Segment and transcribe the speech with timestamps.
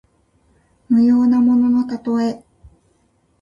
[0.89, 2.43] 無用なもののたとえ。